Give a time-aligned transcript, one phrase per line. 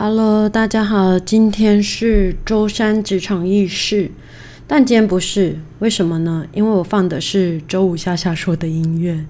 [0.00, 4.12] Hello，大家好，今天是周三职场意识，
[4.64, 6.46] 但今天不是，为什么呢？
[6.52, 9.26] 因为我放的是周五夏夏说的音乐，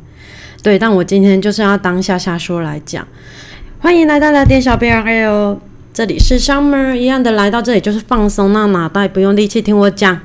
[0.63, 3.09] 对，但我今天就是要当下夏说来讲。
[3.79, 5.59] 欢迎来到来电小编哟，
[5.95, 10.21] 这里是 Summer 一样的来到这里就是放松，那脑袋不用力气听我讲。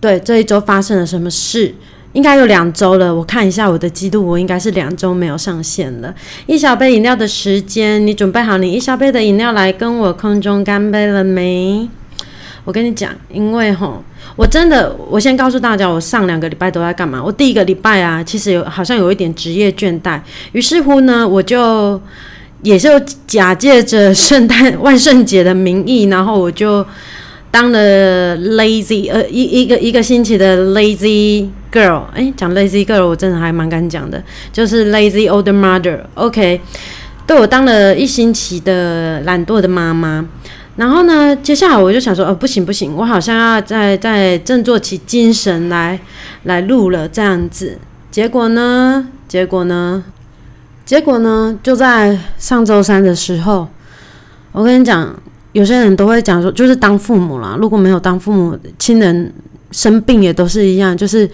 [0.00, 1.76] 对，这一周发生了什么事？
[2.14, 6.12] 应该有两周了，我看一下我的记录，我应该是两周没有上线了。
[6.46, 11.88] 一小杯饮料的时间，你准备好你一小杯的饮料来跟我空中干杯了没？
[12.64, 14.02] 我跟你讲，因为吼，
[14.36, 17.22] 我真的，我先告诉大家，我上两个礼拜都在干嘛？
[17.22, 20.20] 我第一个礼拜啊，其实有好像有一点职业倦怠，
[20.52, 22.00] 于是乎呢，我就
[22.62, 26.84] 也就假借着圣诞 万圣节的名义，然后我就。
[27.50, 34.22] 当了 lazy 呃一一个一个星期的 lazy girl，哎，讲 lazy girl 我真的还蛮敢讲的，
[34.52, 36.60] 就是 lazy old mother，OK，
[37.26, 40.24] 对我当了一星期的懒惰的妈妈，
[40.76, 45.98] 然后呢，接下来我就想说，哦，不行不行，我好像要再再振作起精神来
[46.44, 47.78] 来录了这样子，
[48.10, 50.04] 结果呢，结果呢，
[50.84, 53.68] 结果呢，就在上周三的时候，
[54.52, 55.14] 我跟你讲。
[55.52, 57.56] 有些人都会讲说，就是当父母啦。
[57.58, 59.32] 如果没有当父母，亲人
[59.70, 60.96] 生病也都是一样。
[60.96, 61.28] 就是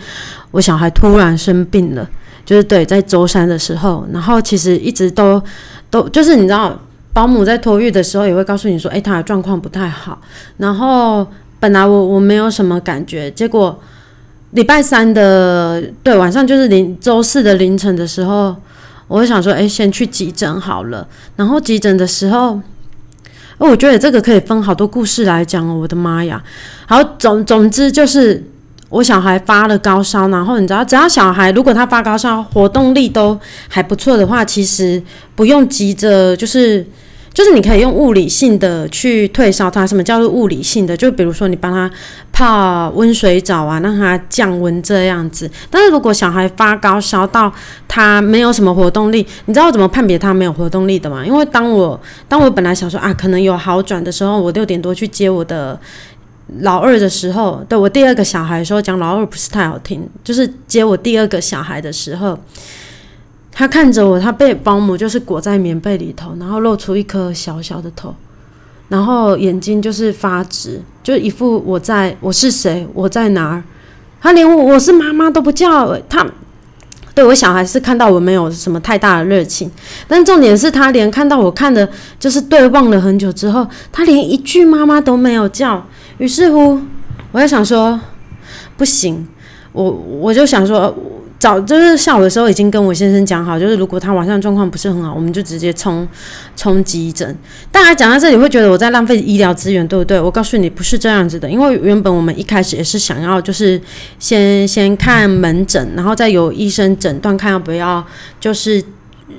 [0.51, 2.09] 我小孩突然生病了，
[2.45, 5.43] 就是对，在周三的时候，然后其实一直都
[5.91, 6.79] 都就是你知道，
[7.13, 10.21] 保姆在托育的时候也会告诉你说，诶，他的状况不太好。
[10.59, 11.27] 然后
[11.59, 13.79] 本来我我没有什么感觉，结果
[14.51, 18.55] 礼拜三的对晚上就是凌周四的凌晨的时候，
[19.09, 21.07] 我就想说，诶，先去急诊好了。
[21.37, 22.61] 然后急诊的时候。
[23.69, 26.43] 我觉得这个可以分好多故事来讲哦，我的妈呀！
[26.87, 28.43] 好，总总之就是
[28.89, 35.03] 我小孩发了高烧，然后你知道，只要小孩如果他发高烧，活动力都还不错的话，其实
[35.35, 36.87] 不用急着就是。
[37.35, 39.85] 就是你可以用物理性的去退烧它。
[39.85, 40.97] 什么叫做物理性的？
[40.97, 41.91] 就比如说你帮他
[42.35, 45.49] 泡温水澡啊，让他降温这样子。
[45.71, 47.51] 但是如果小孩发高烧到
[47.87, 51.25] 他没有什么活动力，你知道怎么判别他没有活动力的吗？
[51.25, 55.81] 因为当我当我本来想说啊，可能有好转的时候，我六点多去接我的
[56.61, 62.37] 老二的时候，对我第二个小孩说讲老二不是太好听，就是接我第二个小孩的时候。
[63.57, 68.13] 他看着我，他被保姆就是裹在棉被里头，然后露出一颗小小的头，
[68.89, 73.63] 然后眼睛就是发直，就一副我在我是谁，我在哪儿。
[74.21, 76.27] 他连我我是妈妈都不叫他，
[77.15, 79.71] 对我小孩是看到我没有什么太大的热情，
[80.07, 85.85] 但重点是他连看到我看的，就是对望了很久之后，他连一句妈妈都没有叫。
[86.19, 86.81] 于是乎，
[87.33, 87.99] 我在想说，
[88.77, 89.27] 不行，
[89.73, 90.95] 我我就想说。
[91.45, 96.09] 早就是下午的时候已经跟我先生讲好，就是如果他晚上状况不是很好，我们就直接冲
[96.57, 97.37] 冲急诊。
[97.71, 100.19] 大家讲到这里会觉得我在浪费医疗资源，对不对？
[100.19, 103.79] 我告诉你不是这样子的，因为原本我们一开始也是想要就是
[104.19, 108.03] 先先看门诊，然后再由医生诊断看要不要
[108.41, 108.83] 就是。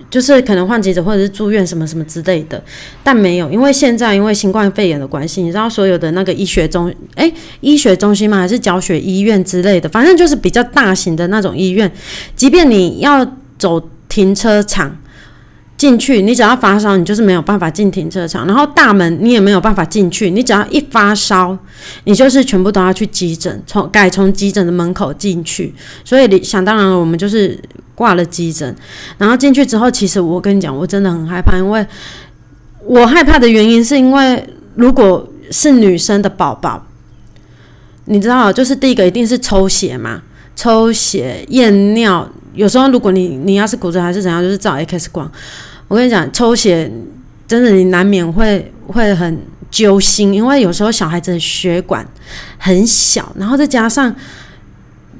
[0.09, 2.61] 就是可能患急诊或者是住院什么什么之类的，
[3.03, 7.31] 但没有，因为现在因为新冠肺炎的关系，你知道所有的那个医学中，哎，
[7.61, 8.37] 医学中心吗？
[8.37, 11.91] 还是教学医院之类的，反正就是比较大型的那种医院，
[12.35, 13.25] 即便你要
[13.57, 14.97] 走停车场。
[15.85, 18.47] 进去，你只要发烧，你就是没有办法进停车场。
[18.47, 21.55] 然后大门你也没有办法进去，你只要一发烧，
[22.05, 25.71] 你就是全部都要去急诊，从改从急诊的门口进去。
[26.03, 27.55] 所以你想当然了，我们就是
[27.93, 28.75] 挂了急诊。
[29.19, 31.85] 然后进去之后，其实我跟你讲，我真的很害怕，因为
[32.83, 34.43] 我害怕的原因是因为
[34.73, 36.83] 如果是女生的宝宝，
[38.05, 40.23] 你知道，就是第一个一定是抽血嘛，
[40.55, 42.27] 抽血验尿。
[42.55, 45.31] 有时候，如果你你要是骨折还是怎样，就是照 X 光。
[45.87, 46.91] 我跟你讲，抽血
[47.47, 52.05] 真的你难免会会很揪心，因为有时候小孩子的血管
[52.57, 54.13] 很小，然后再加上，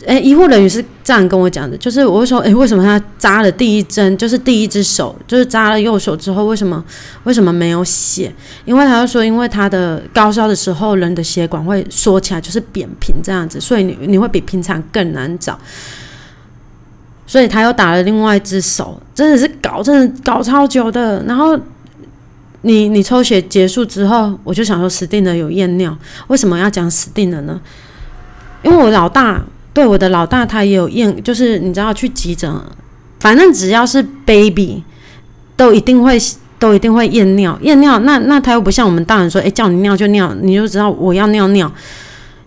[0.07, 6.83] 哎，医护人员是这样跟我讲的，就是我会说，哎，为什么他扎了第一针，就是第一只手，就是扎了右手之后，为什么
[7.25, 8.33] 为什么没有血？
[8.65, 15.59] 因为他就说，因为他的高烧的时候，人的血管会缩起来，就是扁平这样子，所以你你会比平常更难找。
[17.27, 21.23] 所以他又打了另外一只手，真的是搞，真的搞超久的。
[21.23, 21.59] 然后
[22.61, 25.97] 你你抽血结束之后，我就想说死定了，有验尿。
[26.27, 27.59] 为什么要讲死定了呢？
[28.61, 29.43] 因为我老大
[29.73, 32.51] 对我的老大他也有验，就是你知道去急诊，
[33.19, 34.83] 反正只要是 baby
[35.57, 36.19] 都一定会
[36.59, 41.71] 都一定会验尿，验尿那那他又不像我们大人说，诶，叫你尿就尿，你就知道我要尿尿。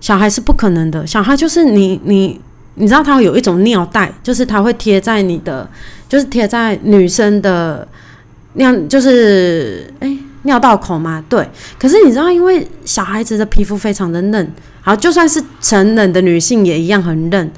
[0.00, 2.40] 小孩是不可能的，小孩就是你你。
[2.78, 5.68] 你知道它会有一种尿袋，就是它会贴在你的，
[6.08, 7.86] 就是贴在女生的，
[8.54, 11.46] 那样就是，哎，尿道口嘛，对。
[11.78, 17.50] 可是你知道，因为小孩子的皮肤非常的嫩，好，就算是成人的女性也一样很嫩。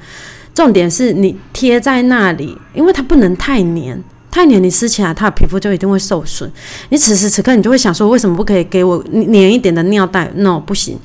[0.53, 3.97] 重点是你贴在那里，因为它不能太黏，
[4.29, 6.51] 太黏你撕起来，它的皮肤就一定会受损。
[6.89, 10.99] 你此时此刻你就会想说，为什么不可以给我黏一点的尿袋？No，不行。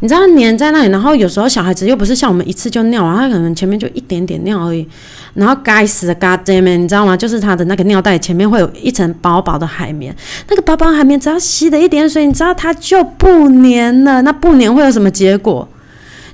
[0.00, 4.86] 你知道粘在那里，然后有时候小孩子又不是像我们一次就尿完，他可能前面就一点点尿而已。
[5.34, 7.16] 然后该死的 God damn，你知道吗？
[7.16, 10.14] 就是他的那个尿袋前面会有一层薄薄的海绵，
[10.48, 14.22] 那个薄薄海绵只要吸了一点水，你知道它就不粘了。
[14.22, 15.68] 那不粘会有什么结果？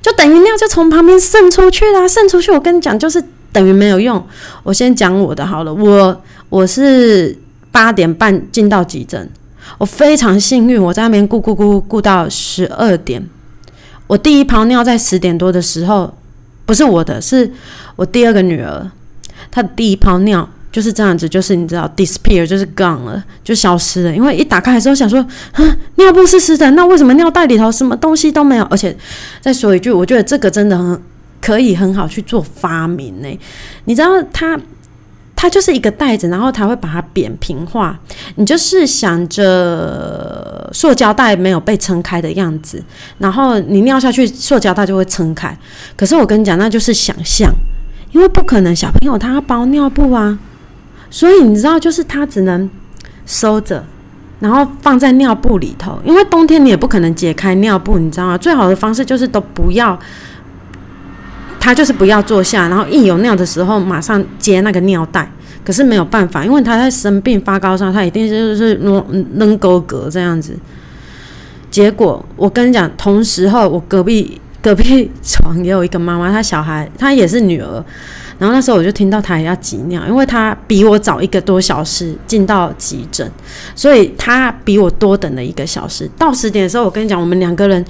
[0.01, 2.53] 就等于尿就从旁边渗出去啦，渗出去。
[2.53, 3.23] 我跟你讲，就是
[3.53, 4.25] 等于没有用。
[4.63, 7.37] 我先讲我的好了，我我是
[7.73, 9.29] 八点半进到急诊，
[9.77, 13.29] 我非常幸运，我在那边顾顾顾顾到十二点。
[14.07, 16.13] 我第一泡尿在十点多的时候，
[16.65, 17.51] 不是我的，是
[17.97, 18.91] 我第二个女儿，
[19.51, 24.15] 她的第一泡尿就是这样子，就是你知道，disappear 就是 gone 了，就消失了。
[24.15, 25.25] 因为一打开的时候想说，
[25.97, 28.65] 尿布是湿的，那为什么尿袋里头什么东西都没有？
[28.65, 28.97] 而且
[29.41, 31.03] 再说一句，我觉得这个真的很
[31.41, 33.41] 可以很好去做发明呢。
[33.87, 34.59] 你知道它？
[35.37, 37.97] 它就是一个袋子，然后它会把它扁平化。
[38.37, 42.83] 你就是想着塑胶袋没有被撑开的样子，
[43.19, 45.57] 然后你尿下去，塑胶袋就会撑开。
[45.95, 47.53] 可是我跟你讲，那就是想象，
[48.13, 50.39] 因为不可能小朋友他要包尿布啊，
[51.11, 52.69] 所以你知道，就是他只能
[53.27, 53.85] 收着，
[54.41, 56.01] 然后放在尿布里头。
[56.03, 58.39] 因为冬天你也不可能解开尿布，你知道吗？
[58.39, 59.99] 最好的方式就是都不要。
[61.59, 65.31] 他就是不要坐下，然后一有尿的时候马上接那个尿袋。
[65.65, 70.57] 可是没有办法，因为他在生病发高烧，他一定就是扔扔沟格这样子。
[71.73, 77.85] 结果我跟你讲，同时候我隔壁隔壁床也有一个妈妈，她小孩她也是女儿。
[78.39, 83.29] 然后那时候我就听到她也要挤尿，因为她比我早一个多小时进到急诊，
[83.75, 86.09] 所以她比我多等了一个小时。
[86.17, 87.85] 到十点的时候，我跟你讲，我们两个人。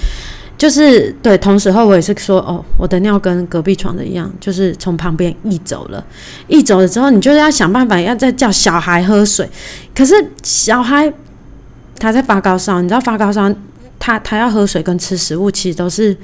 [0.58, 6.02] 就是对，同时候我也是说，哦，我的尿跟隔壁床的一样，就是从旁边溢走了。
[6.48, 9.46] 溢走了之后，你就是要想办法要再叫小孩喝水。
[9.94, 11.12] 可是小孩
[11.98, 13.54] 他在发高烧，你知道发高烧，
[13.98, 16.16] 他他要喝水跟吃食物，其实都是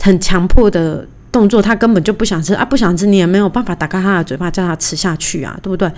[0.00, 5.90] 很强迫的动作，他根本就不想吃啊，不想吃，你也没有办法打开他的嘴巴叫他吃下去啊，对不对？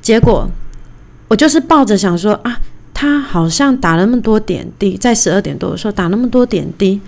[0.00, 0.48] 结果
[1.28, 2.58] 我就是抱着想说啊。
[2.94, 7.00] 他好像打那么多点滴，在十二点多的时候打那么多点滴，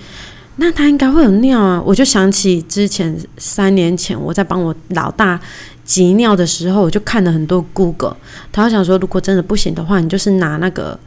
[0.57, 1.81] 那他应该会有尿啊！
[1.87, 5.41] 我就想起之前三年前我在帮我老大
[5.85, 8.17] 挤尿的时候，我就看了很多 Google，
[8.53, 10.99] 他想说如果真的不行的话，你就是拿那个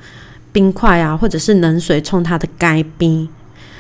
[0.54, 3.28] 冰块啊，或者是冷水冲他的该冰，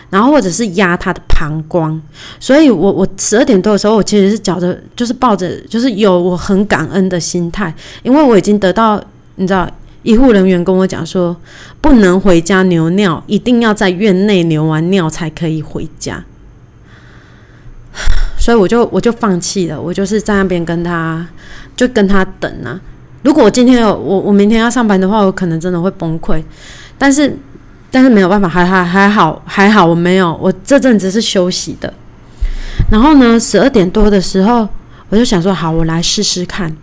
[0.09, 1.99] 然后或者是压他的膀胱。
[2.41, 7.73] 所以我我十二点多的时候，我其实是觉着就是抱着就是有我很感恩的心态，
[8.03, 9.01] 因为我已经得到
[9.35, 9.65] 你知道。
[10.03, 11.35] 医护人员跟我讲说，
[11.81, 16.23] 不能回家留尿，一定要在院内留完尿才可以回家。
[18.39, 21.27] 所以我就我就放弃了，我就是在那边跟他
[21.75, 22.79] 就跟他等啊。
[23.23, 26.41] 如果我今天有我我明天要上班的话，我可能真的会崩溃。
[26.97, 27.37] 但是
[27.91, 31.93] 但是没有办法，还还还好还好，我没有，我这阵子是休息的。
[32.89, 34.67] 然后呢，十二点多的时候，
[35.09, 36.73] 我就想说，好，我来试试看。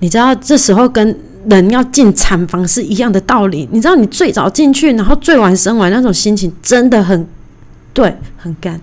[0.00, 1.16] 你知道，这时候跟
[1.48, 7.26] 人要进产房是一样的道理，你知道，你最早进去，然后最晚生完那种心情真的很，
[7.92, 8.80] 对，很干。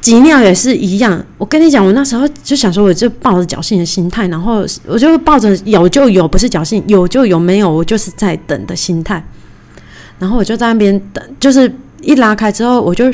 [0.00, 9.24] 挤尿也是一样，我跟你讲，我那时候就想说，我就抱着侥幸的心态，然后我就抱着有就有，不是侥幸，有就有，没有我就是在等的心态。
[10.18, 13.04] 然后我就在那边等，就是一拉开之后，我就，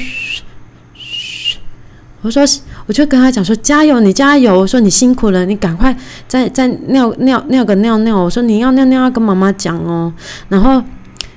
[2.23, 2.43] 我说。
[2.89, 4.59] 我就跟他讲说加油，你加油！
[4.59, 5.95] 我说你辛苦了，你赶快
[6.27, 8.17] 再再尿尿尿个尿尿。
[8.17, 10.11] 我说你要尿尿要跟妈妈讲哦。
[10.49, 10.83] 然后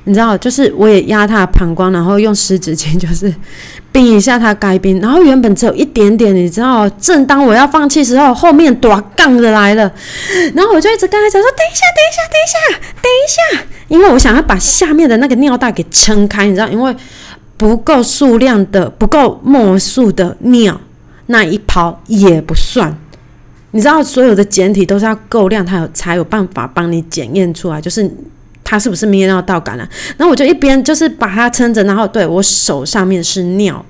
[0.05, 3.31] 你知道，就是我也压他的膀胱，然后用湿纸巾就是
[3.91, 5.01] 冰一下他该冰。
[5.01, 9.91] 然后原本只有一点点，你知道，正当我要放弃时候，后面多杠的来了。
[10.55, 16.95] 然后我就一直跟他讲说等一下，等一下，等一下，等一下，因为我想要把下面的那个尿袋给撑开，你知道，因为
[17.57, 20.79] 不够数量的、不够墨数的尿。
[21.31, 22.95] 那一泡也不算，
[23.71, 28.09] 你知道，所有的检体都是要够量，它有才有办法帮你检验出来，就是
[28.63, 29.89] 它是不是泌尿道感染。
[30.17, 33.83] 然后我就一边就是把它撑着，然后对我手上面是尿，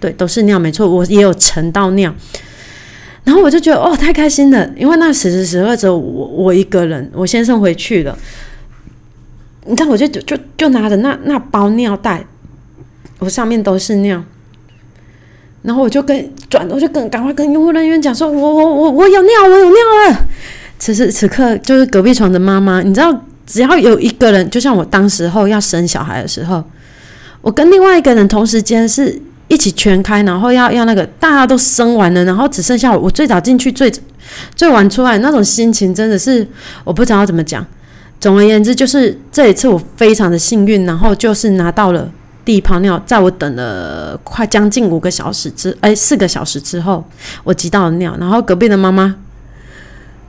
[0.00, 2.12] 对，都是尿，没错，我也有盛到尿。
[3.24, 8.18] 然后我就觉得哦，太开心了，因为那此时此刻只有我我一个人，我先生回去了。
[9.66, 12.24] 你看，我就就就拿着那那包尿袋，
[13.18, 14.24] 我上面都是尿。
[15.62, 19.76] 然后我就跟转头就跟赶快跟医护人员讲说，我我我我有尿，我有尿
[20.08, 20.26] 了。
[20.78, 26.62] 此时此刻就是隔壁床的妈妈，你知道只要有一个人，就像我当时候要生小孩的时候，
[27.40, 33.92] 我跟另外一个人同时间是一起全开，然后要要那个大家都生完了，然后只剩下我，我最早进去最
[34.54, 36.46] 最晚出来，那种心情真的是
[36.84, 37.66] 我不知道怎么讲。
[38.20, 42.10] 总而言之，就是这一次我非常的幸运，然后就是拿到了
[42.48, 47.04] 第一泡尿，在我等了快将近五个小时之哎四个小时之后，
[47.44, 49.14] 我挤到了尿，然后隔壁的妈妈，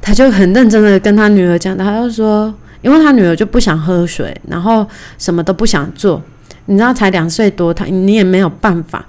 [0.01, 2.53] 她就很认真的跟她女儿讲，她就说。
[2.81, 4.85] 因为她女儿就不想喝水，然后
[5.17, 6.21] 什么都不想做，
[6.65, 9.05] 你知道才两岁多，她你也没有办法。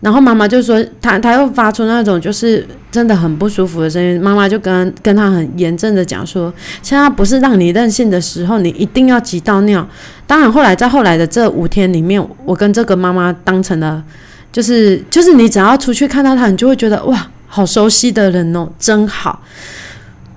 [0.00, 4.18] 然后妈妈就说，他他又发出那种就是真的很不舒服的声音。
[4.20, 6.52] 妈妈就跟跟他很严正的讲说，
[6.82, 9.86] 现在不是让你任性的时候，你一定要急到尿。
[10.26, 14.02] 当然后来在后来的这五天里面，我跟这个妈妈当成了，
[14.50, 19.42] 就是就是你只要出去看到他，你就会觉得哇，好熟悉的人哦，真好。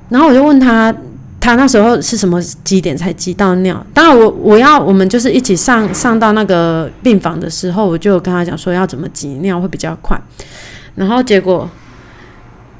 [0.09, 0.93] 然后我就问他。
[1.43, 3.85] 他那时候是什么几点才挤到尿？
[3.93, 10.17] 当然，我我要我们就是一起上上到那个病房的时候，我就跟他讲说要怎么挤尿会比较快。
[10.95, 11.69] 然后结果，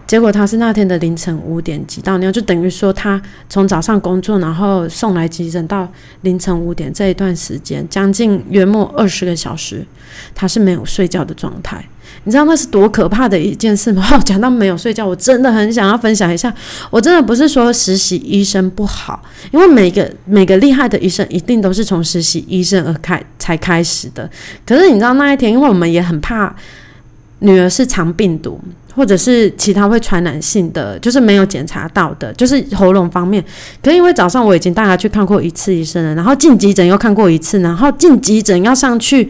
[0.08, 5.86] 结果他是那天的凌晨五点挤到尿，就等于说他从早上工作，然后送来急诊到
[6.22, 9.86] 凌晨五点这一段时间，将近约莫二十个小时，
[10.34, 11.84] 他是没有睡觉的状态。
[12.25, 14.18] 你知道那是多可怕的一件事吗？
[14.20, 16.53] 讲到没有睡觉，我真的很想要分享一下。
[16.89, 24.30] 我真的不是说实习医生不好，因为每个每个厉害的医生一定都是从实习医生而开才开始的。
[24.65, 26.56] 可是你知道那一天，因为我们也很怕
[27.39, 28.58] 女儿是肠病毒，
[28.96, 33.44] 或者是其他会传染性的，就是没有检查到的，就是喉咙方面。
[33.82, 39.30] 可是因为早上我已经带她去看过一次医生了，然后进急诊又看过一次，然后进急诊要上去，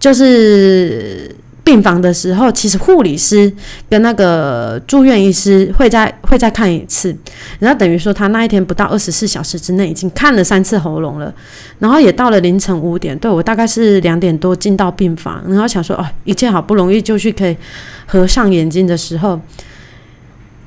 [0.00, 1.32] 就是。
[1.64, 3.50] 病房的时候，其实护理师
[3.88, 7.16] 跟那个住院医师会再会再看一次，
[7.58, 11.34] 然后等于说他那一天不到二十四小时之内已经看了三次喉咙了，
[11.78, 17.56] 然后也到了凌晨五点，对我大概是两点多进到病房，然后想说哦，一切好不容易就去可以
[18.04, 19.40] 合上眼睛的时候，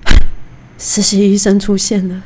[0.79, 2.23] 实习医生出现了。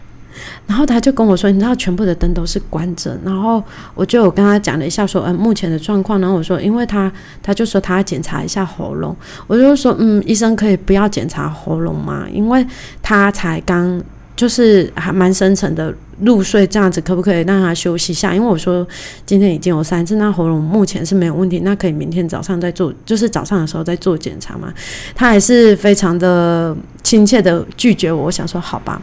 [0.67, 3.63] 然后他就跟我说：“你知道，全部的灯都是关着。”然后
[3.95, 9.15] 我就跟他讲了一下，说：“嗯，目前的状况。”然后我说：“因为他，他就说他要检查一下喉咙。”
[9.47, 12.25] 我就说：“嗯，医生可以不要检查喉咙吗？
[12.31, 12.65] 因为
[13.01, 14.01] 他才刚
[14.41, 18.33] 就是还蛮深层的入睡，这样子可不可以让他休息一下？
[18.33, 18.87] 因为我说
[19.23, 24.73] 今天已经有三次，那喉咙目前是没有问题，那可以明天早上再做，就是早上的时候再做检查嘛。”
[25.13, 28.23] 他还是非常的亲切的拒绝我。
[28.23, 28.99] 我想说：“好吧。”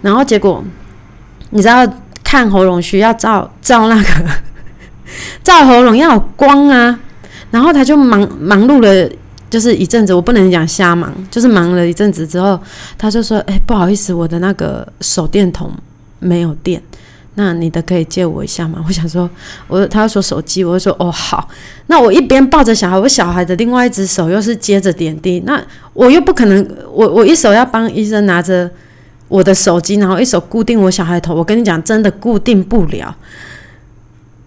[0.00, 0.64] 然后结果。
[1.50, 1.90] 你知道
[2.22, 4.10] 看喉咙需要照照那个
[5.42, 7.00] 照喉咙要有光啊，
[7.50, 9.10] 然后他就忙忙碌了，
[9.50, 12.58] 就是一阵子，我不能讲瞎忙，就是忙了一阵子之后，
[12.96, 15.72] 他就说：“哎，不好意思，我的那个手电筒
[16.18, 16.82] 没有电，
[17.34, 19.28] 那你的可以借我一下吗？” 我想说，
[19.66, 21.48] 我他要说手机，我就说：“哦，好。”
[21.88, 25.62] 那我一边抱着小孩，我小孩的另外一只手又是接着点滴，那
[25.94, 28.70] 我又不可能，我我一手要帮医生拿着。
[29.30, 33.14] 我的手机，然后一手固定我小孩头，我跟你讲，真的固定不了，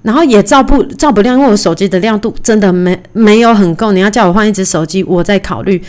[0.01, 3.91] 然后也照不照不亮，因为我手机的亮度真的没没有很够。
[3.91, 5.81] 你要叫我换一只手机，我在考虑。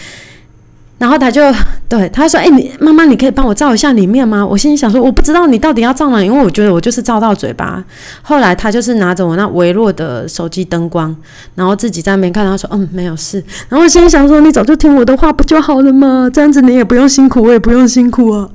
[0.99, 1.43] 然后他就
[1.89, 7.83] 对他说：“哎，你妈妈，你可以帮我照一下里面吗？”我心里想说：“我不知道你到底要照哪，因为我觉得我就是照到嘴巴。”
[8.23, 11.13] 后来他就是拿着我那微弱的手机灯光，
[11.57, 12.47] 然后自己在那边看。
[12.47, 16.31] 他说：“嗯，没有事。”然后我心里想说：“你早就听我的话不就好了吗？
[16.33, 18.49] 这样子你也不用辛苦，我也不用辛苦啊。”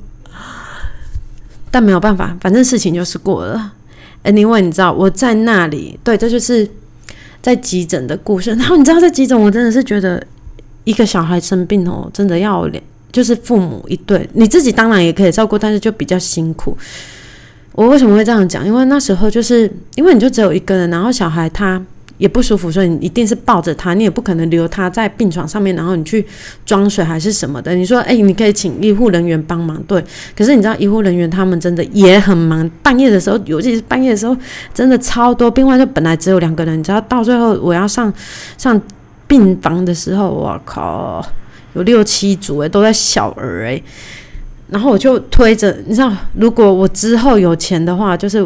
[1.70, 3.74] 但没有办法，反正事情就是过了。
[4.36, 6.68] 因为你知道我在那里，对，这就是
[7.42, 8.50] 在急诊的故事。
[8.52, 10.22] 然后你知道，在急诊，我真的是觉得
[10.84, 16.76] 一个小孩生病哦，真的要两，就是父母一对，你自己当然也可以照顾，但是就比较辛苦。
[17.74, 18.66] 我为什么会这样讲？
[18.66, 21.80] 因为那时候就是因为你就只有一个人，然后小孩他。
[22.18, 26.26] 也不舒服，所以你一定是抱着他，你也不可能留他在病床上面，然后你去
[26.66, 27.76] 装水还是什么的。
[27.76, 30.04] 你说，哎，你可以请医护人员帮忙，对。
[30.36, 34.36] 可是你知道，医护人员他们真的也很忙，半夜的时候，尤其是半夜的时候，
[34.74, 35.78] 真的超多病患。
[35.78, 38.12] 就本来只有两个人，你知道，到最后我要上
[38.58, 38.82] 上
[39.28, 41.24] 病房的时候，我靠，
[41.74, 43.84] 有六七组诶，都在小儿诶。
[44.70, 48.46] 然后我就推着，你知道，如果我之后有钱的话，就是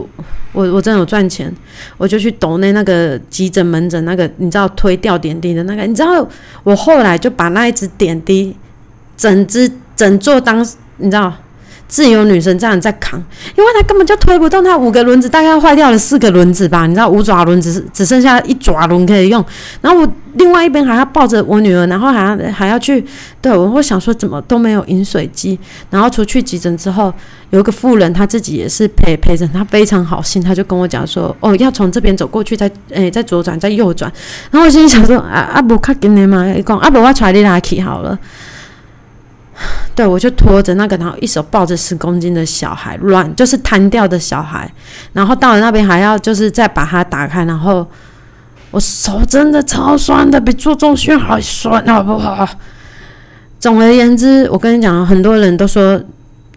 [0.54, 1.54] 我我真的有赚钱，
[1.98, 6.28] 我就去抖那那个急诊门诊那个，你知道推吊点滴的那个，你知道，
[6.64, 8.56] 我后来就把那一只点滴，
[9.16, 10.60] 整只整座当，
[10.98, 11.34] 你知道，
[11.92, 13.22] 自由女神这样在扛，
[13.58, 19.44] 因为她根本就推不动，她五个轮子大概坏掉了四个轮子吧，你知道五爪轮子只剩下一爪轮可以用，
[19.82, 23.04] 然后我另外一边还要抱着我女儿，然后还要还要去，
[23.42, 27.14] 对我会想说怎么都没有饮水机，然后出去急诊之后，
[27.50, 34.10] 有一个妇人，她自己也是陪陪着，她非常好心，她就跟我讲说，哦，要从这边走过去，再诶再左转再右转，
[34.50, 38.18] 然后我心里想说，啊啊不卡紧的嘛，一讲啊不我揣你拉去好了。
[40.02, 44.68] 对，我就拖着那个，然后一手抱着十公斤的小孩，软就是瘫掉的小孩，
[45.14, 47.86] 然后到了那边还要就是再把它打开，然后
[48.72, 52.50] 我手真的超酸的，比做重训还酸，好不好？
[53.60, 56.02] 总而言之，我跟你讲，很多人都说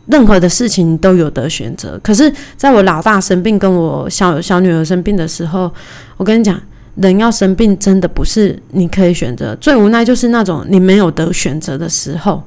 [0.06, 5.70] 任何的事情都有得选择，可是在我老大生病跟我小小女儿生病的时候，
[6.16, 6.58] 我跟你讲，
[6.94, 12.42] 人要生病真的不是你可以选择，最无奈就是那种你没有得选择的时候。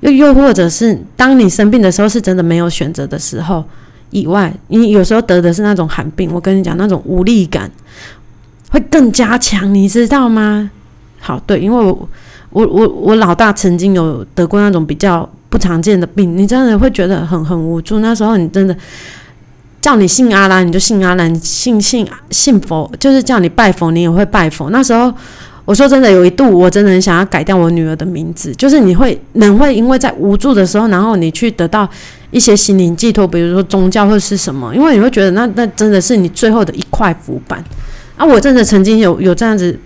[0.00, 3.62] 又又或者是当你生病的时候，是真的没有选择的时候
[4.10, 6.30] 以外，你有时候得的是那种寒病。
[6.32, 7.70] 我跟你讲，那种无力感
[8.70, 10.70] 会更加强，你知道吗？
[11.18, 12.08] 好，对，因为我
[12.50, 17.98] 我我我老大曾经有得过那种比较不常见的病，你真的会觉得很很无助。
[18.00, 18.74] 那时候你真的
[19.82, 24.70] 叫你信阿拉，你就信阿拉；信信信佛，就是叫你拜佛，你也会拜佛。
[24.70, 25.12] 那时候。
[25.70, 28.52] 我说真的，有一度我真的很想要改掉我女儿的名字。
[28.56, 31.88] 就是你会人会因为在无助的时候，然后你去得到
[32.32, 37.64] 一些心灵寄托，比如说宗教或是什么，因为你会觉得那那真的是你最后的一块浮板
[38.16, 38.26] 啊！
[38.26, 39.78] 我真的曾经有有这样子，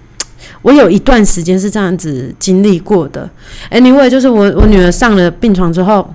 [0.62, 3.28] 我有一段时间是这样子经历过的。
[3.70, 6.14] Anyway，就是我我女儿上了病床之后，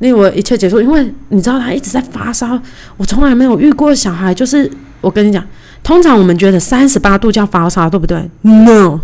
[0.00, 2.60] 那我一切结束，因为你知道她一直在发烧，
[2.96, 4.68] 我从来没有遇过小孩，就是
[5.00, 5.46] 我跟你讲。
[5.82, 9.00] 通常我们觉得三十八度叫发烧，对不对？No，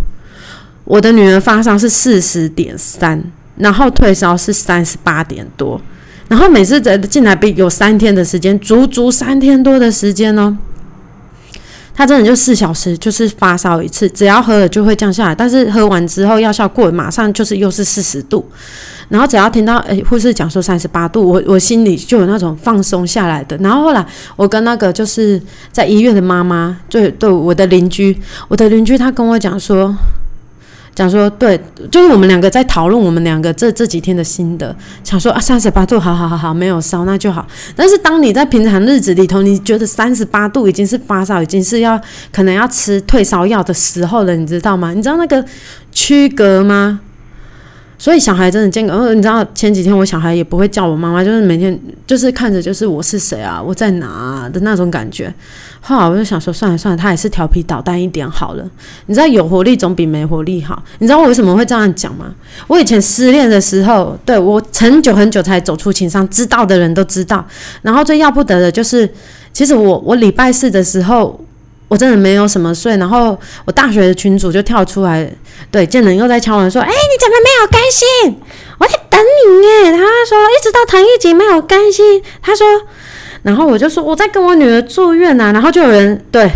[0.84, 3.22] 我的女儿发烧是四十点三，
[3.56, 5.80] 然后退烧是三十八点多，
[6.28, 10.56] 然后每次在进来比有三天的时间，足足三天多的时间哦。
[11.98, 18.48] 他真的就四小时就是发烧一次，只要喝了就会降下来，但是喝完之后药效过，马上就是又是四十度。
[19.08, 23.56] 然后只要听到诶护士讲说三十八度，我我心里就有那种放松下来的。
[23.56, 29.92] 然后后来我跟那个就是在医院的妈妈，就对我的邻居，我的邻居他跟我讲说，
[30.98, 31.56] 想说对，
[31.92, 37.46] 就是我们两个在讨论我们两个这这几天的心得，想说啊三十八度，好好好好，没有烧那就好。
[37.76, 42.00] 但是当你在平常日子里头，你觉得三十八度已经是发烧，已经是要
[42.32, 44.92] 可能要吃退烧药的时候了，你知道吗？
[44.92, 45.44] 你知道那个
[45.92, 46.98] 区隔吗？
[47.98, 55.34] 所以小孩真的健康，然后你知道前几天我小孩也不会叫我妈妈，就是每天就是看着就是我是谁啊，我在哪的那种感觉。
[55.80, 58.64] 后来我就想说算了算了，他还是调皮捣蛋一点好了。
[59.06, 60.80] 你知道有活力总比没活力好。
[61.00, 62.32] 你知道我为什么会这样讲吗？
[62.68, 67.44] 我以前失恋的时候，对我很久很久才走出情伤，知道的人都知道。
[67.82, 69.08] 然后最要不得的就是，
[69.52, 71.40] 其实我我礼拜四的时候。
[71.88, 75.28] 我真的没有什么睡，然后我大学的群主就跳出来，
[75.70, 78.40] 对，见人又在敲门说：“哎，你怎么没有更新？
[78.78, 82.66] 我在等你耶。”他说：“一直到腾一集没有更新。”他说，
[83.42, 86.50] 然后我就说：“我在跟我女儿住院呐。”然后就有人对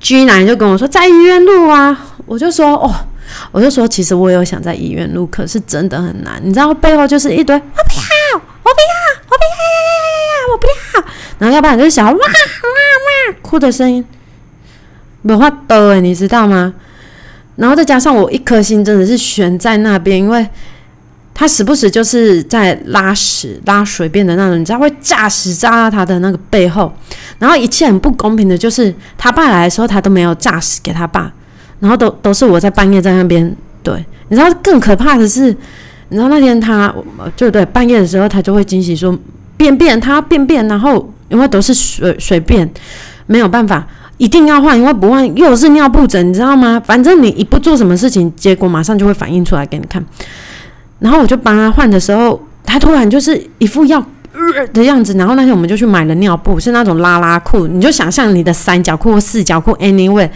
[0.00, 2.92] 居男就跟我说：“在医院录啊。”我就说：“哦，
[3.52, 8.94] 我就说其实我有想在医院录，可是真的很难，你知道背后就是一堆我不要，我不要，
[9.28, 11.04] 我不要，我不要，
[11.38, 12.28] 然后要不然就是想哇哇哇
[13.42, 14.04] 哭的声音，
[15.22, 16.74] 没话多诶，你知道吗？
[17.56, 20.46] 然后再加上我一颗心真的是悬在那边，因为
[21.32, 26.92] 他时不时就是在拉屎拉水便的那种，你知道会炸屎炸到他的那个背后，
[27.38, 31.32] 然后一切很不公平的就是他爸来的时候他都没有炸屎给他爸，
[31.80, 35.56] 然后都都是我在半夜在那边，对，你知道更可怕的是。
[36.10, 36.94] 你知道那天他
[37.34, 39.18] 就对半夜的时候，他就会惊喜说
[39.56, 42.70] 便便，他便便，然后因为都是水水便，
[43.26, 43.86] 没有办法，
[44.18, 46.80] 一定要换，因为不换又是尿布疹，你知道吗？
[46.84, 50.04] 反正你一不做什么事情，结果马上就会反映出来给你看。
[51.00, 54.02] 然后我就帮他换的时候，他突然就是一副要
[54.72, 55.14] 的样子。
[55.14, 60.28] 然后那天我们就去买了尿布，是那种拉拉裤，你就想象你的三角裤或四角裤，anyway。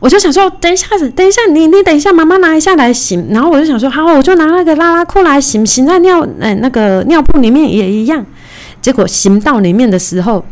[0.00, 3.20] 我就想说，等一下子，等一下，你你等一下，妈妈拿一下来洗。
[3.30, 8.24] 然后我就想说，好，我就拿那个拉拉裤来洗，洗在尿哎那个尿布里面也一样。
[8.80, 10.44] 结果洗到里面的时候，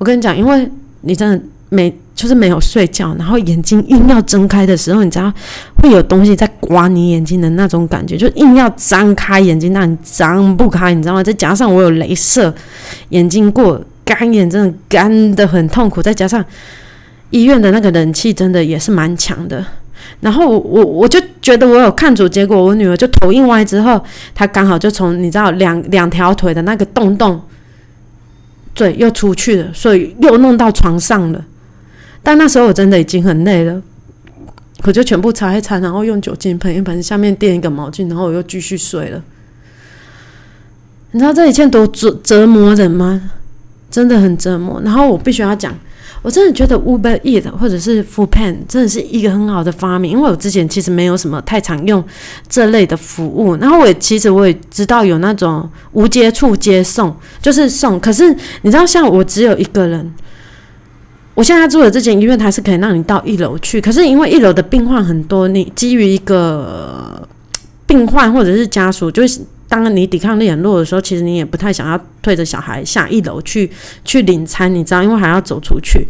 [0.00, 0.66] 我跟你讲，因为
[1.02, 5.30] 你真的没就是没有睡觉，然后眼睛硬要睁开的时候，你知道
[5.76, 11.22] 会有东西在刮你眼睛的那种感觉，就硬要张开眼睛，但你张不开，你知道吗？
[11.22, 12.52] 再加上我有镭射
[13.10, 16.42] 眼睛过，干眼真的干的很痛苦，再加上。
[17.28, 19.64] 医院的那个冷气真的也是蛮强的，
[20.18, 24.02] 然后我我就觉得我有看准，结果我女儿就头硬歪之后，
[24.34, 27.40] 她刚好就从你知道两两条腿的那个洞洞，
[28.74, 31.44] 对，又出去了，所以又弄到床上了。
[32.22, 33.82] 但那时候我真的已经很累了，
[34.84, 39.22] 我就全部擦一擦，然后用酒精喷一喷，下面垫一个毛巾，然后我又继续睡了。
[41.12, 43.30] 你知道这一切多折折磨人吗？
[43.90, 44.80] 真的很折磨。
[44.84, 45.74] 然后我必须要讲。
[46.22, 52.04] 我真的觉得 Uber Eat 或者是 Food Pan 真的是一个很好的发明，因为我之前其实没有什么太常用
[52.48, 53.56] 这类的服务。
[53.56, 57.98] 然后我也其实我也知道有那种无接触接送，就是送。
[58.00, 58.30] 可是
[58.62, 60.12] 你知道，像我只有一个人，
[61.34, 63.80] 我现在住的这间医院，它是可以让你到一楼去。
[63.80, 67.26] 可是因为一楼的病患很多，你基于一个
[67.86, 69.40] 病患或者是家属，就是。
[69.70, 73.70] 当你抵抗力很弱的时候，其实你也不太想要推着小孩下一楼去
[74.04, 76.08] 去领餐，你知道，因为还要走出去。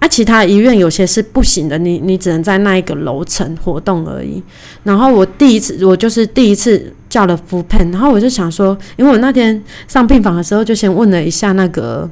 [0.00, 4.42] 啊，其他医院有些是不行的，你你只能在那一个楼层活动而已。
[4.82, 12.10] 然后我第一次，我就是第一次叫了 f pen，然后我就想说，因为我那天上病房的时候，就先问了一下那个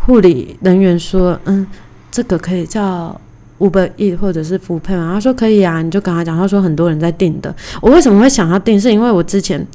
[0.00, 1.66] 护理人员，说，嗯，
[2.12, 3.18] 这个可以叫。
[3.58, 6.36] Uber E 或者是福配嘛，他说可以啊，你就跟他讲。
[6.36, 7.54] 他说很多人在订的。
[7.80, 8.80] 我为什么会想要订？
[8.80, 9.66] 是因为我之前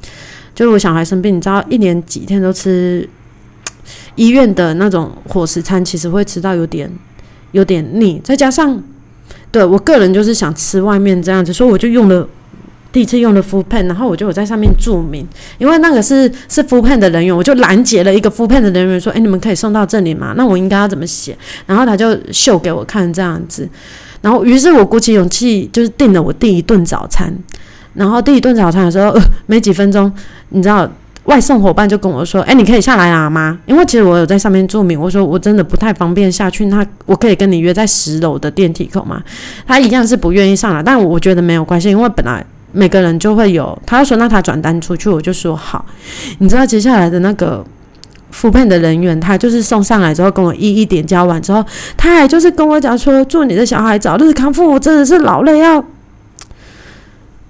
[0.54, 3.08] 就是我小孩生病，你知道，一年几天都吃
[4.14, 6.90] 医院的那种伙食餐，其实会吃到有点
[7.52, 8.20] 有点腻。
[8.22, 8.82] 再加上
[9.50, 12.28] 对我个人就是想吃外面这样子，所以我就用了。
[12.92, 15.26] 第一次用的 Full Pen，然后我就有在上面注明，
[15.56, 20.34] 因为那个是是 Full Pen 的人员，我就拦截了一个 Full Pen 的人员说：“哎，你们可以送到这里吗？
[20.36, 21.34] 那我应该要怎么写？”
[21.66, 23.66] 然后他就秀给我看这样子，
[24.20, 27.34] 然后于是我鼓起勇气，就是订了我第一顿早餐。
[27.94, 30.12] 然后第一顿早餐的时候，没几分钟，
[30.50, 30.86] 你知道
[31.24, 39.22] 外送伙伴就跟我说：“哎，你可以下来拿吗？”因为其实我有在上面注明，我说我真的不太方便下去，那我可以跟你约在十楼的电梯口吗？
[39.66, 42.44] 他一样是不愿意上来，但我觉得没有关系，因为本来。
[42.72, 45.84] 每个人就会有，他说那他转单出去，我就说好。
[46.38, 47.64] 你知道接下来的那个
[48.30, 51.64] 复配的人员，他就是送上来之后跟我一一点交完之后，
[51.96, 54.70] 他还就是跟我讲说，祝你的小孩早日康复。
[54.70, 55.80] 我真的是老了要，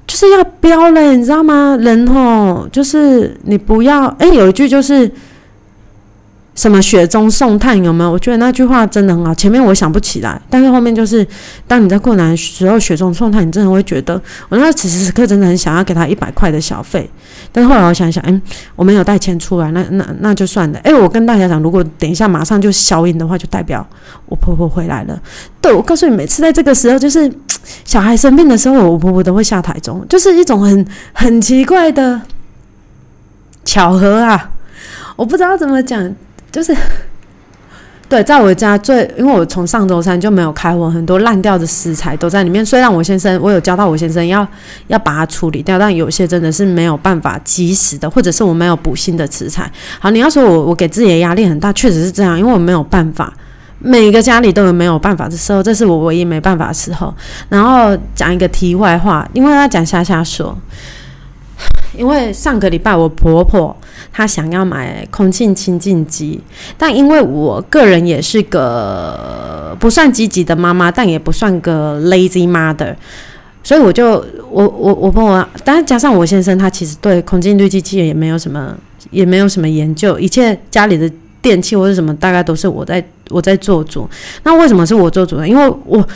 [0.07, 1.77] 就是要飙了，你知道吗？
[1.81, 5.11] 人吼，就是你不要，哎，有一句就是。
[6.55, 8.11] 什么雪中送炭有没有？
[8.13, 9.35] 我觉得那句话真的很好。
[9.35, 11.27] 前面我想不起来，但是后面就是，
[11.67, 17.09] 当你在困难的时候雪中送炭，你真的会觉得，我那此时此刻真的很想要给他一百块的小费。
[17.51, 18.41] 但是后来我想想，嗯，
[18.77, 20.79] 我没有带钱出来，那那那就算了。
[20.85, 23.87] 哎，我跟大家讲，如果等一下马上就消音的话，就代表
[24.27, 25.19] 我婆婆回来了。
[25.61, 27.33] 对，我告诉你，每次在这个时候，就是
[27.85, 32.21] 小孩生病的时候，我婆婆都会下台中，就是一种很很奇怪的
[33.65, 34.51] 巧合啊！
[35.17, 36.15] 我不知道怎么讲。
[36.53, 36.77] 就是，
[38.11, 42.65] 对，在我家最，因为我从上周三就没有开火，很多烂掉的食材都在里面。
[42.65, 44.47] 虽然我先生，我有教到我先生要
[44.89, 49.71] 要把它处理掉，但有些真的是没有办法及时的，或者是我没有补新的食材。
[49.99, 53.33] 好，你要说我我给自己的压力很大，确实是这样，因为我没有办法，
[53.79, 57.15] 每个家里都有没有办法的时候，这是我唯一没办法的时候。
[57.49, 60.55] 然后讲一个题外话，因为要讲瞎瞎说。
[61.97, 63.77] 因为上个礼拜我婆婆
[64.11, 66.41] 他想要买空气清净机，
[66.79, 72.95] 但因为我个人也是个不算积极的妈妈，但也不算个 lazy mother，
[73.63, 78.75] 所以我就我我我婆婆，但是加上我先生他其实对空气滤机器也没有什么
[79.11, 81.11] 也没有什么研究，一切家里的
[81.41, 84.09] 电器或者什么大概都是我在我在做主。
[84.45, 85.49] 那为什么是我做主呢？
[85.49, 86.07] 因为我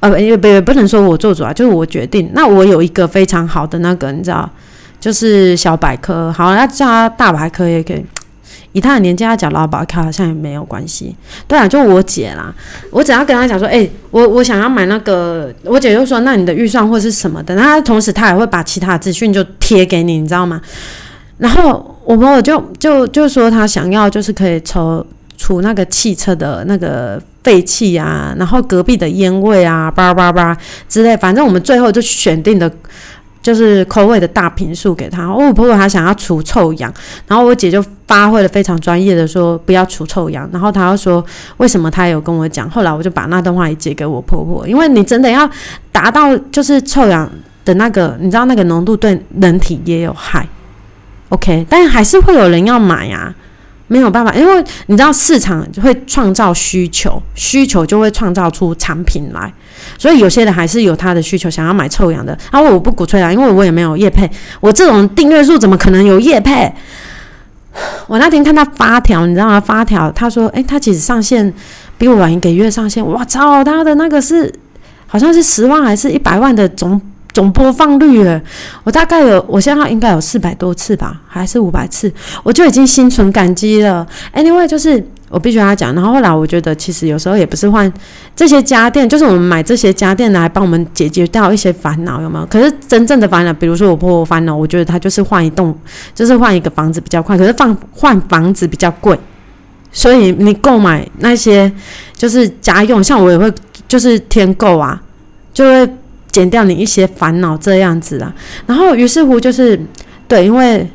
[0.00, 2.30] 呃也不不能说我做主啊，就是我决定。
[2.32, 4.48] 那我有一个非常好的那个，你知道。
[5.00, 8.04] 就是小百科，好，那叫他大百科也可以。
[8.72, 11.12] 以他的年纪，他讲老百科好像也没有关系。
[11.48, 12.54] 对啊，就我姐啦，
[12.92, 17.56] 我只要跟他讲说，哎，我我想要买那个，我姐就说，那你的预算或是什么的。
[17.56, 20.60] 他同时他也会把其他资讯就贴给你，你知道吗？
[21.38, 25.04] 然后我朋友就就就说他想要就是可以抽
[25.36, 30.56] 除那个汽车的那个废气啊，然后隔壁的烟味啊，叭叭叭
[30.88, 32.70] 之类，反正我们最后就选定的。
[33.42, 36.92] 就是口味的大瓶数给他，我婆婆她想要除臭氧，
[37.26, 41.24] 然后我姐就发挥了非常专业的说不要除臭氧，然后她又说
[41.56, 45.48] 为什么她有跟我讲，后来我就把那段话也借给我婆婆，因为你真的要
[45.90, 47.30] 达到就是臭氧
[47.64, 50.46] 的那个，你知道那个浓度对人体也有害
[51.30, 53.34] ，OK，但还是会有人要买呀。
[53.92, 59.52] 没有办法，因为你知道市场会创造需求，需求就会创造出产品来，
[59.98, 62.38] 所以有些人还是有他的需求，想要买臭氧的。
[62.52, 66.72] 然后我不鼓吹啊，因为我也没有叶配，我这种订阅数怎么可能有叶配？
[68.06, 69.60] 我那天看他发条，你知道吗？
[69.60, 71.52] 发条他说，诶，他其实上线
[71.98, 74.52] 比我晚一个月上线，我操，他的那个是
[75.08, 77.00] 好像是十万还是一百万的总
[77.32, 78.40] 总播放率了。
[78.84, 82.12] 我大概有，我现在应该有四百多次吧，还是五百次，
[82.42, 84.06] 我就已经心存感激了。
[84.34, 85.94] Anyway，就是我必须跟他讲。
[85.94, 87.92] 然后后来我觉得，其实有时候也不是换
[88.34, 92.46] 这些家电，就是我们买这些家电来帮我们解决掉一些烦恼，有没有？
[92.46, 95.76] 可是真正的烦恼，比如说我婆婆烦恼，我觉得她就是换一栋，
[96.14, 99.18] 就是换一个房子比较快，可是放换房子比较贵。
[99.92, 101.70] 所以你购买那些
[102.14, 103.52] 就是家用，像我也会
[103.88, 105.00] 就是添购啊，
[105.52, 105.94] 就会
[106.30, 108.34] 减掉你一些烦恼这样子啊。
[108.66, 109.80] 然后于是乎就是
[110.26, 110.88] 对，因为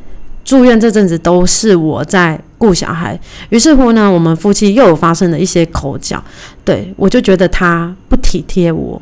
[0.44, 3.20] 住院这阵子都是我在顾小孩，
[3.50, 6.24] 于是乎呢，我们夫妻又有发生了一些口角，
[6.64, 9.02] 对我就觉得他不体贴我。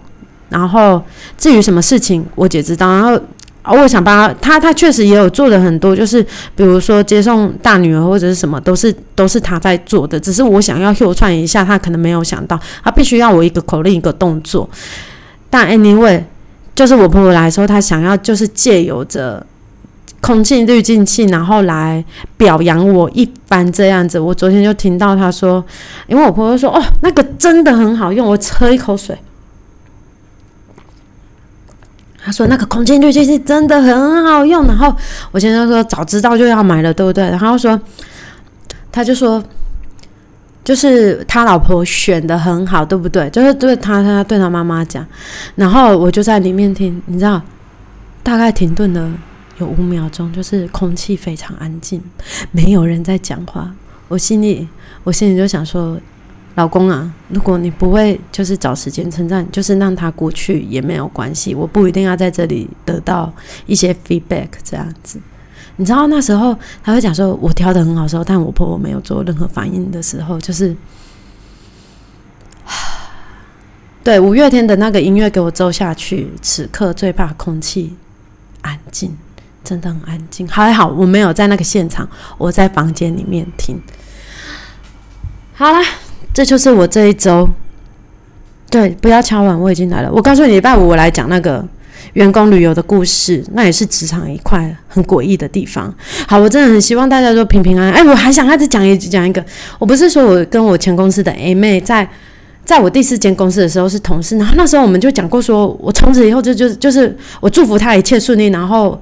[0.49, 1.01] 然后
[1.37, 3.19] 至于什么事情，我姐知道，然后。
[3.65, 6.21] 我想帮他，他他确实也有做的很多，就是
[6.53, 10.19] 比如说接送大女儿或者是什么，都是都是他在做的。
[10.19, 14.69] 只是我想要秀串一下，他可能没有想到，他必须要我一个口令一个动作。
[15.53, 16.23] 但 anyway，
[16.73, 19.45] 就是我朋友来说，他想要就是借由着
[20.19, 22.03] 空气滤净器，然后来
[22.37, 24.19] 表扬我一番这样子。
[24.19, 25.63] 我昨天就听到他说，
[26.07, 29.15] 因为我朋友说哦，那个真的很好用，我喝一口水。
[32.25, 34.91] 他说那个空气滤净器真的很好用，然后
[35.31, 37.25] 我现在说早知道就要买了，对不对？
[37.25, 37.79] 然后说，
[38.91, 39.43] 他就说，
[40.63, 43.29] 就是他老婆选的很好，对不对？
[43.29, 45.05] 就是对他他对他妈妈讲，
[45.55, 47.41] 然后我就在里面听，你知道，
[48.23, 49.11] 大概停顿了
[49.57, 52.01] 有五秒钟，就是空气非常安静，
[52.51, 53.73] 没有人在讲话。
[54.07, 54.67] 我心里
[55.03, 55.99] 我心里就想说。
[56.55, 61.55] 老公啊，如果你不会就是找时间称赞，就是让他过去也没有关系。
[61.55, 63.33] 我不一定要在这里得到
[63.65, 65.19] 一些 feedback 这样子。
[65.75, 70.75] 你知道那时候他会讲说我挑的很好时候，但我婆婆没有做任何反应的时候，就是
[74.03, 76.31] 对五月天的那个音乐给我奏下去。
[76.41, 77.95] 此刻最怕空气
[78.61, 79.15] 安静，
[79.63, 80.47] 真的很安静。
[80.47, 82.07] 还好我没有在那个现场，
[82.37, 83.81] 我在房间里面听。
[85.53, 85.79] 好了。
[86.35, 87.47] 这就是我这一周，
[88.71, 90.11] 对，不要敲碗，我已经来了。
[90.11, 91.63] 我告诉你，礼拜五我来讲那个
[92.13, 95.93] 员工旅游的故事，那也是职场一块很诡异的地方。
[96.27, 97.93] 好，我真的很希望大家都平平安安。
[97.93, 99.43] 哎，我还想再讲一讲一个，
[99.79, 102.07] 我不是说我跟我前公司的 A 妹在，
[102.63, 109.01] 在我第四间公司的时候是同事，然后那时候我们就讲过，说我从此以后就就就是我祝福他一切顺利，然后。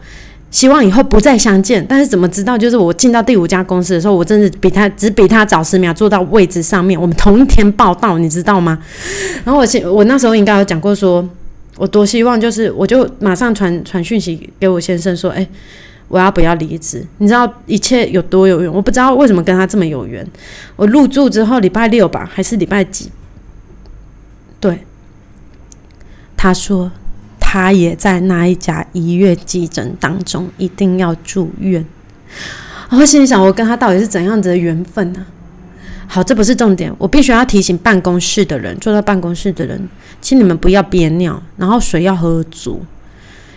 [0.54, 2.58] 希望以后不再相见，但是怎么知道？
[2.58, 7.00] 就是我进到第五家公司的时候，我真的比他只比他早十秒坐到位置上面。
[7.00, 8.78] 我们同一天报道，你知道吗？
[9.45, 11.26] 然后我先，我那时候应该有讲过，说
[11.78, 15.48] 我多希望，就是我就马上传传讯息给我先生说，哎，
[16.08, 17.06] 我要不要离职？
[17.18, 18.72] 你知道一切有多有缘？
[18.72, 20.26] 我不知道为什么跟他这么有缘。
[20.76, 23.12] 我入住之后，礼拜六吧，还是礼拜几？
[24.60, 24.80] 对，
[26.36, 26.92] 他说。
[27.54, 31.86] 他也在那一家医院急诊当中，一定要住院。
[32.90, 35.26] 我心里想，我跟他到底是怎样子的缘分呢？
[36.13, 39.88] 好，这不是重点，我必须要提醒办公室的人，坐在办公室的人，
[40.19, 42.84] 请你们不要憋尿，然后水要喝足，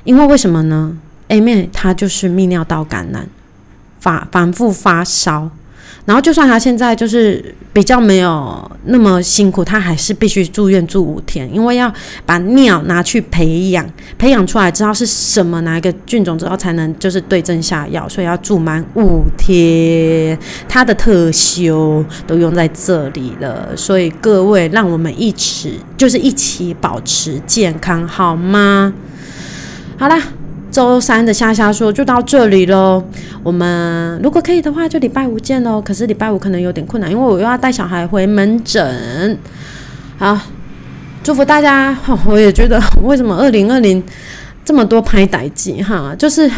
[0.04, 3.26] 因为为什么呢？A 妹她就是泌尿道感染，
[3.98, 5.50] 反反复发烧。
[6.06, 11.90] 然后，就算他现在就是比较没有那么辛苦，他还是必须住院住五天，因为要
[12.26, 13.88] 把尿拿去培养，
[14.18, 20.38] 培养出来知道是什么哪一个菌种之后，才能就是对症下药，所以要住满五天。
[20.68, 28.92] 他的特休都用在这里了，所以各位，让我们一起就是一起保持健康，好吗？
[29.96, 30.22] 好啦。
[30.74, 33.00] 周三的下下说就到这里喽。
[33.44, 35.80] 我们如果可以的话，就礼拜五见喽。
[35.80, 39.38] 可是礼拜五可能有点困难，因为我又要带小孩回门诊。
[40.18, 40.36] 好，
[41.22, 41.96] 祝福大家。
[42.26, 44.02] 我也觉得， 为什么二零二零
[44.64, 46.50] 这么多拍歹机哈，就是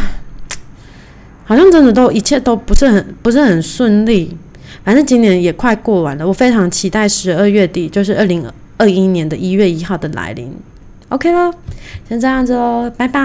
[1.45, 4.35] 好像真的都一切都不是很不是很顺利。
[4.83, 10.51] 反正今年也快过完了，我非常期待十二月底，就是二零二一年的一月一号的来临。
[11.09, 11.53] OK 了，
[12.09, 13.21] 先这样子喽，拜拜。